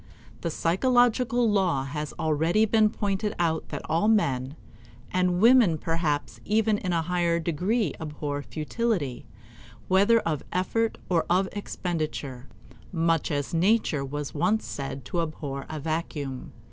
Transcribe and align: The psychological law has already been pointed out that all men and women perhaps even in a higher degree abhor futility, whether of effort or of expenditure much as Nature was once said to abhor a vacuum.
The 0.41 0.49
psychological 0.49 1.47
law 1.47 1.83
has 1.85 2.11
already 2.17 2.65
been 2.65 2.89
pointed 2.89 3.35
out 3.37 3.69
that 3.69 3.83
all 3.87 4.07
men 4.07 4.55
and 5.11 5.39
women 5.39 5.77
perhaps 5.77 6.39
even 6.43 6.79
in 6.79 6.91
a 6.91 7.03
higher 7.03 7.39
degree 7.39 7.93
abhor 8.01 8.41
futility, 8.41 9.27
whether 9.87 10.17
of 10.21 10.41
effort 10.51 10.97
or 11.07 11.27
of 11.29 11.47
expenditure 11.51 12.47
much 12.91 13.29
as 13.29 13.53
Nature 13.53 14.03
was 14.03 14.33
once 14.33 14.65
said 14.65 15.05
to 15.05 15.21
abhor 15.21 15.67
a 15.69 15.79
vacuum. 15.79 16.51